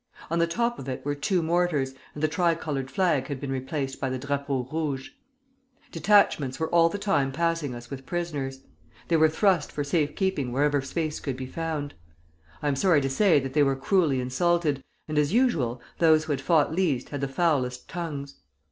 On 0.31 0.39
the 0.39 0.47
top 0.47 0.79
of 0.79 0.89
it 0.89 1.05
were 1.05 1.13
two 1.13 1.43
mortars, 1.43 1.93
and 2.15 2.23
the 2.23 2.27
tricolored 2.27 2.89
flag 2.89 3.27
had 3.27 3.39
been 3.39 3.51
replaced 3.51 4.01
by 4.01 4.09
the 4.09 4.17
drapeau 4.17 4.67
rouge. 4.71 5.11
Detachments 5.91 6.59
were 6.59 6.69
all 6.71 6.89
the 6.89 6.97
time 6.97 7.31
passing 7.31 7.75
us 7.75 7.91
with 7.91 8.07
prisoners. 8.07 8.61
They 9.09 9.17
were 9.17 9.29
thrust 9.29 9.71
for 9.71 9.83
safe 9.83 10.15
keeping 10.15 10.51
wherever 10.51 10.81
space 10.81 11.19
could 11.19 11.37
be 11.37 11.45
found. 11.45 11.93
I 12.63 12.67
am 12.67 12.75
sorry 12.75 13.01
to 13.01 13.11
say 13.11 13.39
that 13.41 13.53
they 13.53 13.61
were 13.61 13.75
cruelly 13.75 14.19
insulted, 14.19 14.81
and, 15.07 15.19
as 15.19 15.33
usual, 15.33 15.79
those 15.99 16.23
who 16.23 16.31
had 16.33 16.41
fought 16.41 16.73
least 16.73 17.09
had 17.09 17.21
the 17.21 17.27
foulest 17.27 17.87
tongues. 17.87 18.37